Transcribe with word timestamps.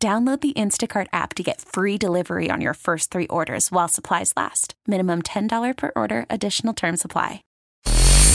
Download 0.00 0.40
the 0.40 0.52
Instacart 0.52 1.08
app 1.12 1.34
to 1.34 1.42
get 1.42 1.60
free 1.60 1.98
delivery 1.98 2.50
on 2.50 2.60
your 2.60 2.74
first 2.74 3.10
three 3.10 3.26
orders 3.26 3.72
while 3.72 3.88
supplies 3.88 4.32
last. 4.36 4.74
Minimum 4.86 5.22
$10 5.22 5.76
per 5.76 5.90
order, 5.96 6.24
additional 6.30 6.72
term 6.72 6.96
supply. 6.96 7.42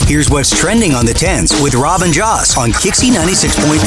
Here's 0.04 0.28
what's 0.28 0.50
trending 0.50 0.92
on 0.92 1.06
the 1.06 1.14
10s 1.14 1.62
with 1.62 1.74
Rob 1.74 2.02
and 2.02 2.12
Joss 2.12 2.58
on 2.58 2.72
Kixie 2.72 3.08
96.5. 3.08 3.78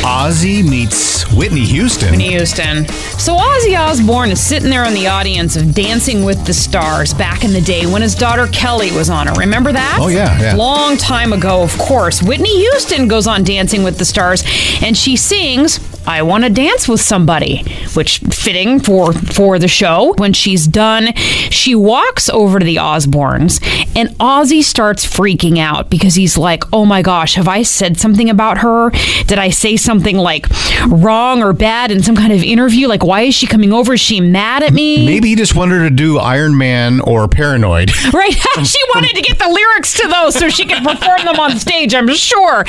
Ozzy 0.00 0.66
meets 0.66 1.30
Whitney 1.34 1.66
Houston. 1.66 2.12
Whitney 2.12 2.30
Houston. 2.30 2.88
So 3.18 3.36
Ozzy 3.36 3.78
Osbourne 3.78 4.30
is 4.30 4.40
sitting 4.40 4.70
there 4.70 4.86
in 4.86 4.94
the 4.94 5.08
audience 5.08 5.54
of 5.56 5.74
Dancing 5.74 6.24
with 6.24 6.46
the 6.46 6.54
Stars 6.54 7.12
back 7.12 7.44
in 7.44 7.52
the 7.52 7.60
day 7.60 7.84
when 7.84 8.00
his 8.00 8.14
daughter 8.14 8.46
Kelly 8.46 8.90
was 8.92 9.10
on 9.10 9.28
it. 9.28 9.36
Remember 9.36 9.72
that? 9.72 9.98
Oh, 10.00 10.08
yeah, 10.08 10.40
yeah. 10.40 10.54
Long 10.54 10.96
time 10.96 11.34
ago, 11.34 11.62
of 11.62 11.76
course. 11.76 12.22
Whitney 12.22 12.56
Houston 12.60 13.06
goes 13.06 13.26
on 13.26 13.44
Dancing 13.44 13.82
with 13.82 13.98
the 13.98 14.06
Stars 14.06 14.42
and 14.82 14.96
she 14.96 15.16
sings 15.16 15.78
I 16.06 16.22
want 16.22 16.44
to 16.44 16.50
dance 16.50 16.88
with 16.88 17.00
somebody, 17.00 17.62
which 17.96 18.18
fitting 18.18 18.80
for 18.80 19.12
for 19.12 19.58
the 19.58 19.68
show. 19.68 20.14
When 20.18 20.32
she's 20.32 20.66
done, 20.66 21.14
she 21.50 21.74
walks 21.74 22.28
over 22.28 22.58
to 22.58 22.64
the 22.64 22.76
Osbournes 22.76 23.60
and 23.96 24.08
Ozzy 24.18 24.62
starts 24.62 25.04
freaking 25.06 25.58
out 25.58 25.90
because 25.90 26.14
he's 26.14 26.36
like, 26.38 26.64
"Oh 26.72 26.84
my 26.84 27.02
gosh, 27.02 27.34
have 27.34 27.48
I 27.48 27.62
said 27.62 27.98
something 27.98 28.30
about 28.30 28.58
her? 28.58 28.90
Did 29.26 29.38
I 29.38 29.50
say 29.50 29.76
something 29.76 30.16
like 30.16 30.46
wrong 30.88 31.42
or 31.42 31.52
bad 31.52 31.90
in 31.90 32.02
some 32.02 32.16
kind 32.16 32.32
of 32.32 32.42
interview? 32.42 32.88
Like 32.88 33.04
why 33.04 33.22
is 33.22 33.34
she 33.34 33.46
coming 33.46 33.72
over? 33.72 33.94
Is 33.94 34.00
she 34.00 34.20
mad 34.20 34.62
at 34.62 34.72
me?" 34.72 35.04
Maybe 35.06 35.28
he 35.28 35.36
just 35.36 35.54
wanted 35.54 35.80
to 35.80 35.90
do 35.90 36.18
Iron 36.18 36.56
Man 36.56 37.00
or 37.00 37.28
Paranoid. 37.28 37.90
Right. 38.12 38.34
she 38.64 38.78
wanted 38.94 39.14
to 39.16 39.22
get 39.22 39.38
the 39.38 39.48
lyrics 39.48 39.94
to 40.00 40.06
those 40.06 40.34
so 40.34 40.48
she 40.50 40.66
could 40.66 40.82
perform 40.82 41.24
them 41.24 41.40
on 41.40 41.58
stage, 41.58 41.94
I'm 41.94 42.08
sure. 42.14 42.64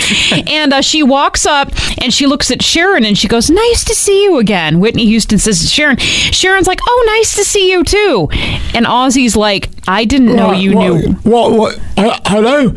And 0.48 0.72
uh, 0.74 0.82
she 0.82 1.04
walks 1.04 1.46
up 1.46 1.70
and 2.02 2.14
she 2.14 2.28
looks 2.28 2.50
at 2.50 2.62
Sharon 2.64 3.04
and 3.04 3.18
she 3.18 3.28
goes, 3.28 3.50
Nice 3.50 3.84
to 3.86 3.94
see 3.96 4.24
you 4.24 4.38
again. 4.40 4.80
Whitney 4.80 5.06
Houston 5.14 5.38
says 5.38 5.62
to 5.62 5.68
Sharon. 5.68 5.98
Sharon's 5.98 6.68
like, 6.68 6.80
Oh, 6.82 7.04
nice 7.16 7.36
to 7.36 7.44
see 7.44 7.72
you 7.72 7.84
too. 7.84 8.28
And 8.74 8.86
Ozzy's 8.86 9.36
like, 9.36 9.70
I 9.88 10.06
didn't 10.06 10.36
know 10.36 10.52
you 10.52 10.74
what, 10.74 10.84
knew. 10.84 11.14
What? 11.24 11.52
What? 11.52 11.80
Uh, 11.98 12.20
hello? 12.26 12.74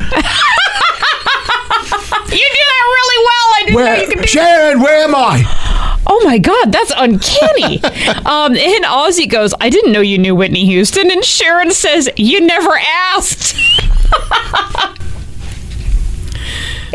You 2.26 2.46
do 2.52 2.64
that 2.68 2.84
really 2.96 3.24
well. 3.24 3.48
I 3.54 3.62
didn't 3.64 3.84
know 3.84 3.94
you 3.94 4.06
could 4.08 4.16
Where, 4.16 4.22
do 4.22 4.28
Sharon? 4.28 4.80
Where 4.80 5.04
am 5.04 5.14
I? 5.14 6.02
Oh 6.06 6.22
my 6.24 6.38
God, 6.38 6.70
that's 6.70 6.92
uncanny. 6.96 7.82
um, 8.26 8.54
and 8.54 8.84
Ozzy 8.84 9.28
goes, 9.28 9.54
I 9.60 9.70
didn't 9.70 9.92
know 9.92 10.00
you 10.00 10.18
knew 10.18 10.34
Whitney 10.34 10.66
Houston. 10.66 11.10
And 11.10 11.24
Sharon 11.24 11.70
says, 11.70 12.10
You 12.16 12.40
never 12.40 12.78
asked. 13.14 13.54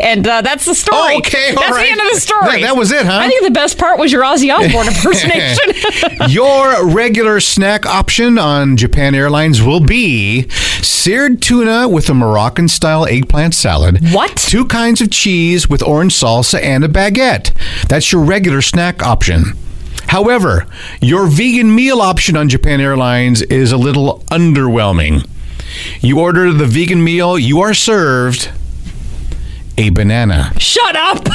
And 0.02 0.26
uh, 0.26 0.40
that's 0.42 0.64
the 0.64 0.74
story. 0.74 0.98
Oh, 1.14 1.18
okay, 1.18 1.50
all 1.54 1.62
that's 1.62 1.72
right. 1.72 1.84
the 1.84 1.90
end 1.92 2.00
of 2.00 2.14
the 2.14 2.20
story. 2.20 2.60
That- 2.60 2.60
that 2.62 2.76
was 2.76 2.90
it, 2.92 3.06
huh? 3.06 3.18
I 3.18 3.28
think 3.28 3.44
the 3.44 3.50
best 3.50 3.78
part 3.78 3.98
was 3.98 4.10
your 4.12 4.22
Ozzy 4.22 4.52
Osbourne 4.54 4.86
impersonation. 4.94 6.28
Your 6.28 6.86
regular 6.88 7.40
snack 7.40 7.84
option 7.86 8.38
on 8.38 8.76
Japan 8.76 9.14
Airlines 9.14 9.60
will 9.62 9.80
be 9.80 10.48
seared 10.80 11.42
tuna 11.42 11.88
with 11.88 12.08
a 12.08 12.14
Moroccan 12.14 12.68
style 12.68 13.06
eggplant 13.06 13.54
salad. 13.54 13.98
What? 14.12 14.36
Two 14.36 14.64
kinds 14.66 15.00
of 15.00 15.10
cheese 15.10 15.68
with 15.68 15.82
orange 15.82 16.14
salsa 16.14 16.60
and 16.62 16.84
a 16.84 16.88
baguette. 16.88 17.52
That's 17.88 18.12
your 18.12 18.22
regular 18.22 18.62
snack 18.62 19.02
option. 19.02 19.44
However, 20.08 20.66
your 21.00 21.26
vegan 21.26 21.74
meal 21.74 22.00
option 22.00 22.36
on 22.36 22.48
Japan 22.48 22.80
Airlines 22.80 23.42
is 23.42 23.72
a 23.72 23.76
little 23.76 24.20
underwhelming. 24.30 25.26
You 26.00 26.20
order 26.20 26.52
the 26.52 26.66
vegan 26.66 27.02
meal, 27.02 27.38
you 27.38 27.60
are 27.60 27.74
served 27.74 28.50
a 29.78 29.90
banana 29.90 30.52
Shut 30.58 30.96
up. 30.96 31.24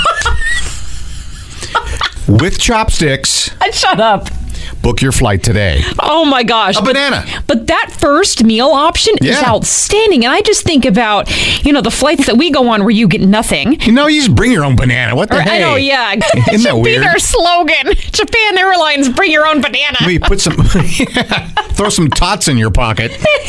with 2.27 2.59
chopsticks. 2.59 3.51
Shut 3.71 3.99
up. 3.99 4.27
Book 4.81 5.01
your 5.01 5.11
flight 5.11 5.43
today. 5.43 5.81
Oh 5.99 6.25
my 6.25 6.43
gosh. 6.43 6.77
A 6.77 6.81
banana. 6.83 7.25
But 7.47 7.67
that 7.67 7.95
first 7.99 8.43
meal 8.43 8.67
option 8.67 9.15
is 9.21 9.41
outstanding. 9.41 10.23
And 10.25 10.33
I 10.33 10.41
just 10.41 10.63
think 10.63 10.85
about, 10.85 11.29
you 11.65 11.73
know, 11.73 11.81
the 11.81 11.91
flights 11.91 12.25
that 12.27 12.37
we 12.37 12.51
go 12.51 12.69
on 12.69 12.81
where 12.81 12.89
you 12.91 13.07
get 13.07 13.21
nothing. 13.21 13.79
You 13.81 13.91
know, 13.91 14.07
you 14.07 14.21
just 14.21 14.35
bring 14.35 14.51
your 14.51 14.63
own 14.65 14.75
banana. 14.75 15.15
What 15.15 15.29
the 15.29 15.37
Or- 15.37 15.41
heck? 15.41 15.53
I 15.53 15.59
know, 15.59 15.75
yeah. 15.75 16.13
Isn't 16.13 16.23
It 16.27 16.45
that 16.45 16.59
should 16.59 16.75
be 16.75 16.81
weird? 16.81 17.03
their 17.03 17.19
slogan. 17.19 17.93
Japan 18.11 18.57
Airlines, 18.57 19.09
bring 19.09 19.31
your 19.31 19.47
own 19.47 19.61
banana. 19.61 19.97
Maybe 20.01 20.19
put 20.19 20.41
some, 20.41 20.55
throw 21.77 21.89
some 21.89 22.09
tots 22.09 22.47
in 22.47 22.57
your 22.57 22.71
pocket. 22.71 23.11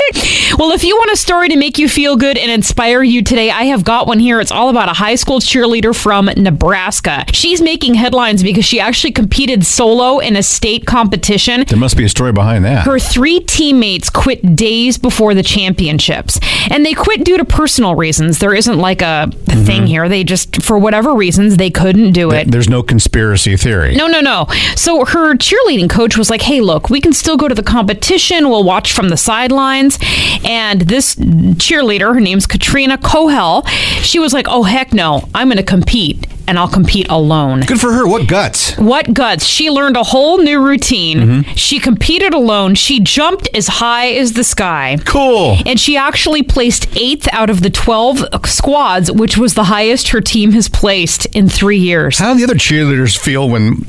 Well, 0.58 0.72
if 0.72 0.82
you 0.82 0.96
want 0.96 1.12
a 1.12 1.16
story 1.16 1.48
to 1.50 1.56
make 1.56 1.78
you 1.78 1.88
feel 1.88 2.16
good 2.16 2.36
and 2.36 2.50
inspire 2.50 3.02
you 3.02 3.22
today, 3.22 3.50
I 3.50 3.64
have 3.64 3.84
got 3.84 4.06
one 4.06 4.18
here. 4.18 4.40
It's 4.40 4.50
all 4.50 4.70
about 4.70 4.88
a 4.88 4.92
high 4.92 5.14
school 5.14 5.38
cheerleader 5.38 5.94
from 5.94 6.26
Nebraska. 6.36 7.24
She's 7.32 7.60
making 7.60 7.94
headlines 7.94 8.42
because 8.42 8.64
she 8.64 8.80
actually 8.80 9.12
competed 9.12 9.64
solo 9.64 10.18
in 10.18 10.36
a 10.36 10.42
state 10.42 10.86
competition. 10.86 11.64
There 11.68 11.78
must 11.78 11.96
be 11.96 12.04
a 12.04 12.08
story 12.08 12.32
behind 12.32 12.64
that. 12.64 12.84
Her 12.84 12.98
three 12.98 13.40
teammates 13.40 14.10
quit 14.10 14.56
days 14.56 14.98
before 14.98 15.34
the 15.34 15.42
championships. 15.42 16.40
And 16.70 16.84
they 16.84 16.94
quit 16.94 17.24
due 17.24 17.36
to 17.36 17.44
personal 17.44 17.94
reasons. 17.94 18.38
There 18.38 18.54
isn't 18.54 18.78
like 18.78 19.00
a 19.02 19.28
mm-hmm. 19.30 19.64
thing 19.64 19.86
here. 19.86 20.08
They 20.08 20.24
just, 20.24 20.62
for 20.62 20.78
whatever 20.78 21.14
reasons, 21.14 21.56
they 21.56 21.70
couldn't 21.70 22.12
do 22.12 22.32
it. 22.32 22.50
There's 22.50 22.68
no 22.68 22.82
conspiracy 22.82 23.56
theory. 23.56 23.94
No, 23.94 24.06
no, 24.06 24.20
no. 24.20 24.46
So 24.74 25.04
her 25.04 25.34
cheerleading 25.36 25.90
coach 25.90 26.16
was 26.16 26.30
like, 26.30 26.42
hey, 26.42 26.60
look, 26.60 26.90
we 26.90 27.00
can 27.00 27.12
still 27.12 27.36
go 27.36 27.46
to 27.48 27.54
the 27.54 27.62
competition. 27.62 28.17
We'll 28.18 28.64
watch 28.64 28.92
from 28.92 29.08
the 29.08 29.16
sidelines. 29.16 29.98
And 30.44 30.82
this 30.82 31.14
cheerleader, 31.14 32.14
her 32.14 32.20
name's 32.20 32.46
Katrina 32.46 32.98
Kohel, 32.98 33.66
she 34.02 34.18
was 34.18 34.32
like, 34.32 34.46
oh, 34.48 34.62
heck 34.62 34.92
no, 34.92 35.28
I'm 35.34 35.48
going 35.48 35.58
to 35.58 35.62
compete 35.62 36.26
and 36.48 36.58
I'll 36.58 36.68
compete 36.68 37.06
alone. 37.10 37.60
Good 37.60 37.78
for 37.78 37.92
her. 37.92 38.06
What 38.08 38.26
guts? 38.26 38.76
What 38.78 39.12
guts? 39.12 39.44
She 39.44 39.68
learned 39.68 39.98
a 39.98 40.02
whole 40.02 40.38
new 40.38 40.64
routine. 40.64 41.18
Mm-hmm. 41.18 41.52
She 41.54 41.78
competed 41.78 42.32
alone. 42.32 42.74
She 42.74 43.00
jumped 43.00 43.50
as 43.54 43.68
high 43.68 44.12
as 44.12 44.32
the 44.32 44.42
sky. 44.42 44.96
Cool. 45.04 45.58
And 45.66 45.78
she 45.78 45.96
actually 45.98 46.42
placed 46.42 46.96
eighth 46.96 47.28
out 47.32 47.50
of 47.50 47.62
the 47.62 47.68
12 47.68 48.46
squads, 48.46 49.12
which 49.12 49.36
was 49.36 49.54
the 49.54 49.64
highest 49.64 50.08
her 50.08 50.22
team 50.22 50.52
has 50.52 50.70
placed 50.70 51.26
in 51.26 51.50
three 51.50 51.78
years. 51.78 52.18
How 52.18 52.32
do 52.32 52.38
the 52.38 52.44
other 52.44 52.54
cheerleaders 52.54 53.16
feel 53.16 53.48
when 53.48 53.86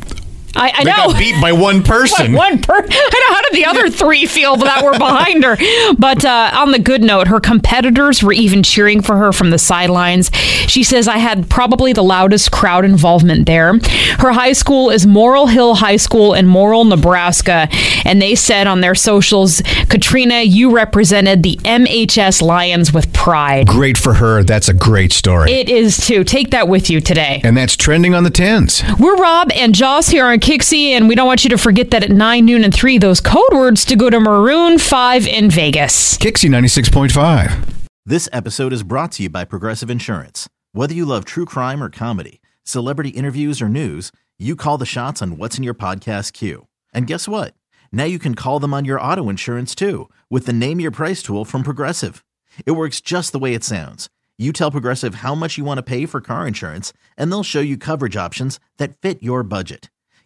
I, 0.56 0.72
I 0.76 0.84
know. 0.84 1.14
beat 1.18 1.40
by 1.42 1.52
one 1.52 1.84
person? 1.96 2.34
What, 2.34 2.52
one 2.52 2.62
per- 2.62 2.76
I 2.90 3.28
know 3.30 3.36
how 3.36 3.42
did 3.42 3.54
the 3.54 3.66
other 3.66 3.90
three 3.90 4.26
feel 4.26 4.56
that 4.58 4.84
were 4.84 4.98
behind 4.98 5.44
her? 5.44 5.58
But 6.00 6.24
uh, 6.24 6.52
on 6.54 6.72
the 6.72 6.80
good 6.80 7.02
note, 7.02 7.28
her 7.28 7.40
competitors 7.40 8.24
were 8.24 8.32
even 8.34 8.64
cheering 8.64 9.02
for 9.02 9.18
her 9.18 9.32
from 9.34 9.50
the 9.50 9.58
sidelines. 9.58 10.30
She 10.68 10.84
says, 10.84 11.08
"I 11.08 11.18
had 11.18 11.50
probably 11.50 11.94
the 11.94 12.04
loudest 12.04 12.52
crowd 12.52 12.86
involvement 12.86 13.46
there." 13.48 13.74
Her 14.20 14.32
high 14.32 14.54
school 14.54 14.90
is 14.90 15.06
Morrill 15.06 15.48
Hill 15.48 15.76
High 15.76 15.98
School 15.98 16.34
in 16.34 16.46
Morrill, 16.48 16.86
Nebraska, 16.86 17.68
and 18.06 18.22
they 18.22 18.36
said 18.36 18.68
on 18.68 18.82
their 18.82 18.96
socials, 18.96 19.62
"Katrina, 19.90 20.42
you 20.42 20.72
represented 20.72 21.44
the 21.44 21.58
MHS 21.66 22.42
Lions 22.42 22.94
with 22.94 23.12
pride." 23.14 23.68
Great 23.68 23.98
for 23.98 24.14
her. 24.16 24.44
That's 24.44 24.70
a 24.70 24.74
great 24.74 25.12
story. 25.12 25.52
It 25.52 25.70
is 25.70 25.98
too. 26.06 26.24
Take 26.24 26.52
that 26.52 26.68
with 26.68 26.90
you 26.90 27.02
today. 27.02 27.42
and 27.44 27.58
that's 27.58 27.76
trending 27.76 28.14
on 28.16 28.24
the 28.24 28.30
tens. 28.30 28.84
We're 29.00 29.16
Rob 29.18 29.52
and 29.54 29.74
Joss 29.76 30.10
here 30.10 30.26
on 30.28 30.39
Kixie, 30.40 30.92
and 30.92 31.08
we 31.08 31.16
don't 31.16 31.28
want 31.28 31.44
you 31.44 31.50
to 31.52 31.58
forget 31.58 31.92
that 31.92 32.04
at 32.04 32.12
9, 32.12 32.46
noon, 32.46 32.64
and 32.64 32.74
3, 32.74 32.98
those 32.98 33.22
code 33.22 33.52
words 33.52 33.86
to 33.86 33.96
go 33.96 34.10
to 34.10 34.20
Maroon 34.20 34.78
5 34.78 35.28
in 35.28 35.50
Vegas. 35.50 36.18
Kixie 36.18 36.50
96.5. 36.50 37.66
This 38.06 38.28
episode 38.34 38.74
is 38.74 38.84
brought 38.84 39.12
to 39.14 39.24
you 39.24 39.30
by 39.30 39.46
Progressive 39.46 39.90
Insurance. 39.90 40.50
Whether 40.72 40.94
you 40.94 41.06
love 41.06 41.26
true 41.26 41.46
crime 41.46 41.84
or 41.84 41.90
comedy, 41.90 42.42
celebrity 42.64 43.10
interviews 43.10 43.62
or 43.62 43.70
news, 43.70 44.12
you 44.38 44.56
call 44.56 44.78
the 44.78 44.86
shots 44.86 45.22
on 45.22 45.38
what's 45.38 45.58
in 45.58 45.64
your 45.64 45.74
podcast 45.74 46.34
queue. 46.34 46.68
And 46.94 47.06
guess 47.06 47.28
what? 47.28 47.54
Now 47.92 48.06
you 48.06 48.18
can 48.20 48.36
call 48.36 48.60
them 48.60 48.74
on 48.74 48.86
your 48.86 49.00
auto 49.02 49.30
insurance 49.30 49.76
too 49.76 50.10
with 50.30 50.46
the 50.46 50.54
Name 50.54 50.80
Your 50.80 50.92
Price 50.92 51.22
tool 51.22 51.46
from 51.46 51.62
Progressive. 51.64 52.24
It 52.66 52.72
works 52.72 53.02
just 53.02 53.32
the 53.32 53.40
way 53.40 53.54
it 53.54 53.64
sounds. 53.64 54.10
You 54.38 54.54
tell 54.54 54.72
Progressive 54.72 55.16
how 55.16 55.36
much 55.36 55.58
you 55.58 55.66
want 55.66 55.78
to 55.78 55.84
pay 55.84 56.06
for 56.06 56.22
car 56.22 56.48
insurance, 56.48 56.94
and 57.18 57.30
they'll 57.30 57.44
show 57.44 57.60
you 57.60 57.78
coverage 57.78 58.16
options 58.16 58.58
that 58.78 58.96
fit 59.02 59.22
your 59.22 59.44
budget. 59.44 59.90